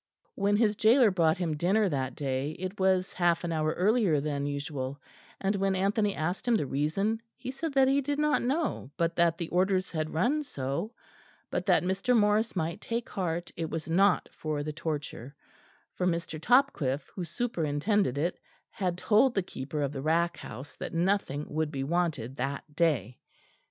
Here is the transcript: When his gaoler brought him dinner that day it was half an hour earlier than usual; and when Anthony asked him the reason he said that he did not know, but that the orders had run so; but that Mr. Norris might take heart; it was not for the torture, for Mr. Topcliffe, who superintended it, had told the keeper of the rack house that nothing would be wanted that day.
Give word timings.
When 0.33 0.57
his 0.57 0.75
gaoler 0.77 1.11
brought 1.11 1.37
him 1.37 1.55
dinner 1.55 1.87
that 1.87 2.15
day 2.15 2.53
it 2.53 2.79
was 2.79 3.13
half 3.13 3.43
an 3.43 3.51
hour 3.51 3.69
earlier 3.73 4.19
than 4.19 4.47
usual; 4.47 4.99
and 5.39 5.55
when 5.55 5.75
Anthony 5.75 6.15
asked 6.15 6.47
him 6.47 6.55
the 6.55 6.65
reason 6.65 7.21
he 7.37 7.51
said 7.51 7.73
that 7.75 7.87
he 7.87 8.01
did 8.01 8.17
not 8.17 8.41
know, 8.41 8.89
but 8.97 9.15
that 9.17 9.37
the 9.37 9.47
orders 9.49 9.91
had 9.91 10.09
run 10.11 10.41
so; 10.41 10.91
but 11.51 11.67
that 11.67 11.83
Mr. 11.83 12.19
Norris 12.19 12.55
might 12.55 12.81
take 12.81 13.09
heart; 13.09 13.51
it 13.55 13.69
was 13.69 13.87
not 13.87 14.27
for 14.31 14.63
the 14.63 14.73
torture, 14.73 15.35
for 15.93 16.07
Mr. 16.07 16.41
Topcliffe, 16.41 17.11
who 17.13 17.23
superintended 17.23 18.17
it, 18.17 18.39
had 18.71 18.97
told 18.97 19.35
the 19.35 19.43
keeper 19.43 19.83
of 19.83 19.91
the 19.91 20.01
rack 20.01 20.35
house 20.37 20.75
that 20.77 20.95
nothing 20.95 21.45
would 21.47 21.69
be 21.69 21.83
wanted 21.83 22.37
that 22.37 22.63
day. 22.75 23.19